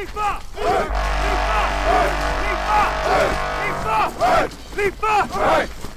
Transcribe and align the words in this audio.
Nicht 0.00 0.14
wahr! 0.14 0.40
Nicht! 4.76 5.88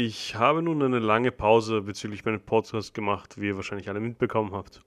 Ich 0.00 0.36
habe 0.36 0.62
nun 0.62 0.80
eine 0.84 1.00
lange 1.00 1.32
Pause 1.32 1.80
bezüglich 1.80 2.24
meines 2.24 2.42
Podcasts 2.42 2.92
gemacht, 2.92 3.40
wie 3.40 3.48
ihr 3.48 3.56
wahrscheinlich 3.56 3.88
alle 3.88 3.98
mitbekommen 3.98 4.52
habt. 4.52 4.82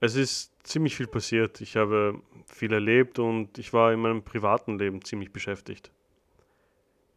Es 0.00 0.14
ist 0.14 0.54
ziemlich 0.66 0.96
viel 0.96 1.06
passiert. 1.06 1.60
Ich 1.60 1.76
habe 1.76 2.22
viel 2.46 2.72
erlebt 2.72 3.18
und 3.18 3.58
ich 3.58 3.74
war 3.74 3.92
in 3.92 4.00
meinem 4.00 4.22
privaten 4.22 4.78
Leben 4.78 5.04
ziemlich 5.04 5.34
beschäftigt. 5.34 5.92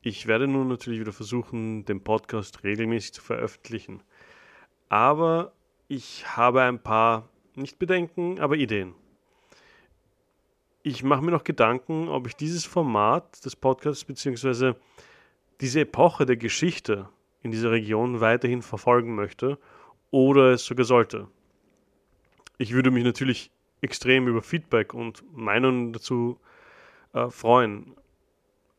Ich 0.04 0.26
werde 0.26 0.48
nun 0.48 0.68
natürlich 0.68 1.00
wieder 1.00 1.14
versuchen, 1.14 1.86
den 1.86 2.04
Podcast 2.04 2.64
regelmäßig 2.64 3.14
zu 3.14 3.22
veröffentlichen. 3.22 4.02
Aber 4.90 5.54
ich 5.88 6.36
habe 6.36 6.64
ein 6.64 6.82
paar, 6.82 7.30
nicht 7.54 7.78
Bedenken, 7.78 8.40
aber 8.40 8.56
Ideen. 8.56 8.96
Ich 10.82 11.04
mache 11.04 11.22
mir 11.22 11.30
noch 11.30 11.44
Gedanken, 11.44 12.10
ob 12.10 12.26
ich 12.26 12.36
dieses 12.36 12.66
Format 12.66 13.46
des 13.46 13.56
Podcasts 13.56 14.04
bzw. 14.04 14.74
diese 15.62 15.82
Epoche 15.82 16.26
der 16.26 16.38
Geschichte 16.38 17.08
in 17.44 17.52
dieser 17.52 17.70
Region 17.70 18.22
weiterhin 18.22 18.64
verfolgen 18.64 19.14
möchte 19.14 19.60
oder 20.10 20.54
es 20.54 20.66
sogar 20.66 20.86
sollte. 20.86 21.28
Ich 22.58 22.74
würde 22.74 22.90
mich 22.90 23.04
natürlich 23.04 23.52
extrem 23.82 24.28
über 24.28 24.42
Feedback 24.42 24.96
und 24.96 25.24
Meinungen 25.32 25.94
dazu 25.94 26.40
äh, 27.14 27.30
freuen. 27.30 27.96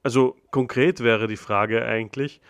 Also 0.02 0.36
konkret 0.50 1.00
wäre 1.00 1.28
die 1.28 1.36
Frage 1.36 1.84
eigentlich, 1.84 2.40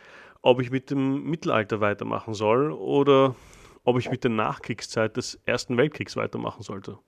ob 0.40 0.60
ich 0.60 0.70
mit 0.70 0.90
dem 0.90 1.24
Mittelalter 1.24 1.80
weitermachen 1.80 2.34
soll 2.34 2.72
oder 2.72 3.36
ob 3.84 3.98
ich 3.98 4.10
mit 4.10 4.24
der 4.24 4.30
Nachkriegszeit 4.30 5.16
des 5.16 5.40
Ersten 5.44 5.76
Weltkriegs 5.76 6.16
weitermachen 6.16 6.62
sollte. 6.62 6.98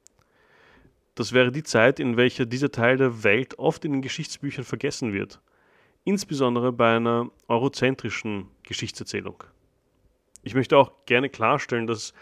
Das 1.15 1.33
wäre 1.33 1.53
die 1.53 1.63
Zeit, 1.63 2.01
in 2.01 2.17
welcher 2.17 2.45
dieser 2.45 2.73
Teil 2.73 2.97
der 2.97 3.23
Welt 3.23 3.59
oft 3.59 3.85
in 3.85 3.93
den 3.93 4.03
Geschichtsbüchern 4.03 4.65
vergessen 4.65 5.13
wird, 5.13 5.41
insbesondere 6.03 6.73
bei 6.73 6.97
einer 6.97 7.31
eurozentrischen 7.49 8.49
Geschichtserzählung. 8.65 9.45
Ich 10.43 10.55
möchte 10.55 10.77
auch 10.77 11.07
gerne 11.07 11.31
klarstellen, 11.31 11.87
dass 11.87 12.13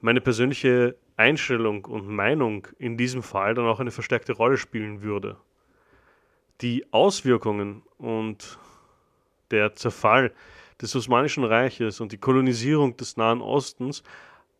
meine 0.00 0.20
persönliche 0.20 0.96
Einstellung 1.16 1.84
und 1.84 2.08
Meinung 2.08 2.66
in 2.78 2.96
diesem 2.96 3.22
Fall 3.22 3.54
dann 3.54 3.66
auch 3.66 3.80
eine 3.80 3.90
verstärkte 3.90 4.32
Rolle 4.32 4.56
spielen 4.56 5.02
würde 5.02 5.38
die 6.60 6.84
Auswirkungen 6.92 7.82
und 7.98 8.58
der 9.50 9.74
Zerfall 9.76 10.32
des 10.80 10.94
Osmanischen 10.94 11.44
Reiches 11.44 12.00
und 12.00 12.12
die 12.12 12.18
Kolonisierung 12.18 12.96
des 12.96 13.16
Nahen 13.16 13.40
Ostens 13.40 14.02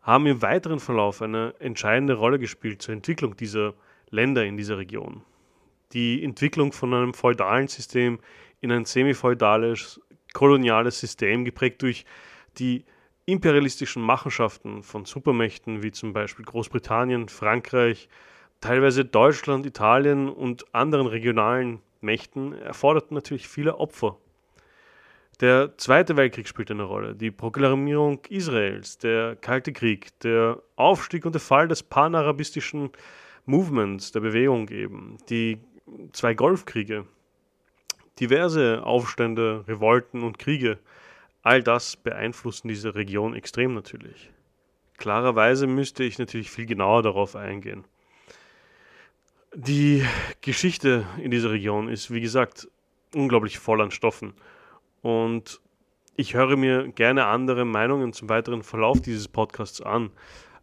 haben 0.02 0.26
im 0.26 0.42
weiteren 0.42 0.80
Verlauf 0.80 1.22
eine 1.22 1.54
entscheidende 1.58 2.14
Rolle 2.14 2.38
gespielt 2.38 2.82
zur 2.82 2.94
Entwicklung 2.94 3.36
dieser 3.36 3.74
Länder 4.10 4.44
in 4.44 4.56
dieser 4.56 4.78
Region. 4.78 5.22
Die 5.92 6.22
Entwicklung 6.22 6.72
von 6.72 6.94
einem 6.94 7.14
feudalen 7.14 7.68
System 7.68 8.18
in 8.60 8.72
ein 8.72 8.84
semifeudales, 8.84 10.00
koloniales 10.32 11.00
System, 11.00 11.44
geprägt 11.44 11.82
durch 11.82 12.04
die 12.58 12.84
imperialistischen 13.26 14.02
Machenschaften 14.02 14.82
von 14.82 15.04
Supermächten 15.04 15.82
wie 15.82 15.92
zum 15.92 16.12
Beispiel 16.12 16.44
Großbritannien, 16.44 17.28
Frankreich, 17.28 18.08
teilweise 18.60 19.04
Deutschland, 19.04 19.66
Italien 19.66 20.28
und 20.28 20.74
anderen 20.74 21.06
regionalen 21.06 21.80
Mächten 22.00 22.52
erforderten 22.52 23.14
natürlich 23.14 23.48
viele 23.48 23.78
Opfer. 23.78 24.16
Der 25.40 25.76
Zweite 25.78 26.16
Weltkrieg 26.16 26.46
spielte 26.46 26.74
eine 26.74 26.82
Rolle, 26.82 27.14
die 27.14 27.30
Proklamierung 27.30 28.20
Israels, 28.28 28.98
der 28.98 29.36
Kalte 29.36 29.72
Krieg, 29.72 30.18
der 30.20 30.62
Aufstieg 30.76 31.24
und 31.24 31.32
der 31.32 31.40
Fall 31.40 31.66
des 31.66 31.82
panarabistischen 31.82 32.90
Movements, 33.46 34.12
der 34.12 34.20
Bewegung 34.20 34.68
eben, 34.68 35.16
die 35.30 35.58
zwei 36.12 36.34
Golfkriege, 36.34 37.06
diverse 38.20 38.84
Aufstände, 38.84 39.64
Revolten 39.66 40.22
und 40.22 40.38
Kriege, 40.38 40.78
all 41.42 41.62
das 41.62 41.96
beeinflussen 41.96 42.68
diese 42.68 42.94
Region 42.94 43.34
extrem 43.34 43.72
natürlich. 43.72 44.30
Klarerweise 44.98 45.66
müsste 45.66 46.04
ich 46.04 46.18
natürlich 46.18 46.50
viel 46.50 46.66
genauer 46.66 47.02
darauf 47.02 47.34
eingehen. 47.34 47.84
Die 49.54 50.06
Geschichte 50.42 51.06
in 51.20 51.32
dieser 51.32 51.50
Region 51.50 51.88
ist, 51.88 52.12
wie 52.12 52.20
gesagt, 52.20 52.68
unglaublich 53.12 53.58
voll 53.58 53.80
an 53.80 53.90
Stoffen. 53.90 54.34
Und 55.02 55.60
ich 56.14 56.34
höre 56.34 56.56
mir 56.56 56.86
gerne 56.92 57.26
andere 57.26 57.64
Meinungen 57.64 58.12
zum 58.12 58.28
weiteren 58.28 58.62
Verlauf 58.62 59.00
dieses 59.00 59.26
Podcasts 59.26 59.80
an. 59.80 60.10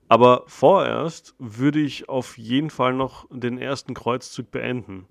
Aber 0.07 0.43
vorerst 0.47 1.35
würde 1.37 1.79
ich 1.79 2.07
auf 2.07 2.37
jeden 2.37 2.69
Fall 2.69 2.93
noch 2.93 3.27
den 3.29 3.57
ersten 3.57 3.93
Kreuzzug 3.93 4.51
beenden 4.51 5.05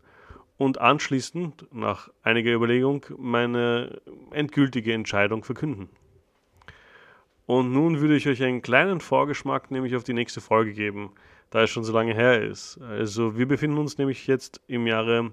und 0.57 0.79
anschließend, 0.81 1.67
nach 1.71 2.09
einiger 2.23 2.53
Überlegung, 2.53 3.05
meine 3.19 4.01
endgültige 4.31 4.95
Entscheidung 4.95 5.45
verkünden. 5.45 5.91
Und 7.45 7.73
nun 7.73 8.01
würde 8.01 8.17
ich 8.17 8.27
euch 8.27 8.43
einen 8.43 8.63
kleinen 8.63 9.01
Vorgeschmack 9.01 9.71
nämlich 9.71 9.95
auf 9.97 10.05
die 10.05 10.15
nächste 10.15 10.41
Folge 10.41 10.73
geben 10.73 11.13
da 11.51 11.63
es 11.63 11.71
schon 11.71 11.85
so 11.85 11.93
lange 11.93 12.15
her 12.15 12.43
ist. 12.43 12.79
Also 12.81 13.37
wir 13.37 13.47
befinden 13.47 13.79
uns 13.79 13.99
nämlich 13.99 14.27
jetzt 14.27 14.61
im 14.67 14.87
Jahre 14.87 15.33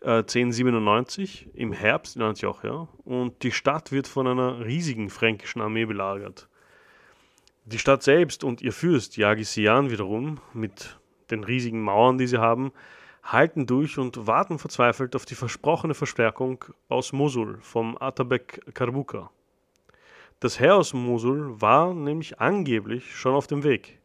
äh, 0.00 0.18
1097, 0.18 1.50
im 1.54 1.72
Herbst 1.72 2.16
in 2.16 2.22
Antiochia, 2.22 2.88
und 3.04 3.42
die 3.42 3.52
Stadt 3.52 3.92
wird 3.92 4.08
von 4.08 4.26
einer 4.26 4.64
riesigen 4.64 5.10
fränkischen 5.10 5.60
Armee 5.60 5.84
belagert. 5.84 6.48
Die 7.66 7.78
Stadt 7.78 8.02
selbst 8.02 8.42
und 8.42 8.62
ihr 8.62 8.72
Fürst 8.72 9.16
Jagisian 9.16 9.90
wiederum, 9.90 10.40
mit 10.54 10.98
den 11.30 11.44
riesigen 11.44 11.82
Mauern, 11.82 12.18
die 12.18 12.26
sie 12.26 12.38
haben, 12.38 12.72
halten 13.22 13.66
durch 13.66 13.98
und 13.98 14.26
warten 14.26 14.58
verzweifelt 14.58 15.14
auf 15.14 15.26
die 15.26 15.34
versprochene 15.34 15.94
Verstärkung 15.94 16.64
aus 16.88 17.12
Mosul 17.12 17.58
vom 17.60 17.96
Atabek 18.00 18.74
Karbuka. 18.74 19.30
Das 20.40 20.58
Heer 20.58 20.76
aus 20.76 20.94
Mosul 20.94 21.60
war 21.60 21.92
nämlich 21.92 22.40
angeblich 22.40 23.14
schon 23.14 23.34
auf 23.34 23.46
dem 23.46 23.62
Weg. 23.62 23.99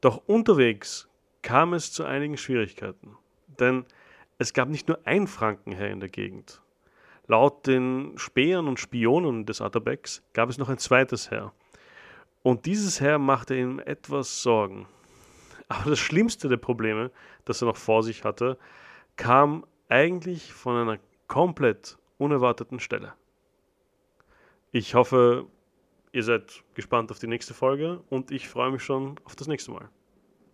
Doch 0.00 0.22
unterwegs 0.26 1.08
kam 1.42 1.74
es 1.74 1.92
zu 1.92 2.04
einigen 2.04 2.36
Schwierigkeiten, 2.36 3.16
denn 3.58 3.84
es 4.38 4.52
gab 4.52 4.68
nicht 4.68 4.86
nur 4.88 5.00
ein 5.04 5.26
Frankenheer 5.26 5.90
in 5.90 6.00
der 6.00 6.08
Gegend. 6.08 6.62
Laut 7.26 7.66
den 7.66 8.14
Spähern 8.16 8.68
und 8.68 8.78
Spionen 8.78 9.44
des 9.44 9.60
Atabeks 9.60 10.22
gab 10.32 10.48
es 10.48 10.58
noch 10.58 10.68
ein 10.68 10.78
zweites 10.78 11.30
Heer. 11.30 11.52
Und 12.42 12.66
dieses 12.66 13.00
Heer 13.00 13.18
machte 13.18 13.56
ihm 13.56 13.80
etwas 13.80 14.42
Sorgen. 14.42 14.86
Aber 15.68 15.90
das 15.90 15.98
schlimmste 15.98 16.48
der 16.48 16.56
Probleme, 16.56 17.10
das 17.44 17.60
er 17.60 17.66
noch 17.66 17.76
vor 17.76 18.02
sich 18.02 18.24
hatte, 18.24 18.56
kam 19.16 19.66
eigentlich 19.88 20.52
von 20.52 20.76
einer 20.76 20.98
komplett 21.26 21.98
unerwarteten 22.16 22.80
Stelle. 22.80 23.12
Ich 24.72 24.94
hoffe, 24.94 25.46
Ihr 26.12 26.22
seid 26.22 26.64
gespannt 26.74 27.10
auf 27.10 27.18
die 27.18 27.26
nächste 27.26 27.54
Folge 27.54 28.02
und 28.08 28.30
ich 28.30 28.48
freue 28.48 28.70
mich 28.70 28.82
schon 28.82 29.18
auf 29.24 29.36
das 29.36 29.48
nächste 29.48 29.70
Mal. 29.72 29.88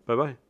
Bye 0.07 0.17
bye. 0.17 0.44